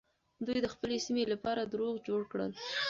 دوی 0.45 0.57
د 0.63 0.67
خپلې 0.73 0.97
سيمې 1.05 1.23
لپاره 1.33 1.61
دروغ 1.63 1.93
جوړ 2.07 2.21
کړل. 2.31 2.51